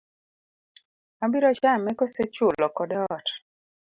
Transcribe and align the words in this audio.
Abiro 1.23 1.49
chame 1.59 1.91
kose 1.99 2.21
chulo 2.33 2.65
kode 2.77 2.97
ot? 3.13 3.27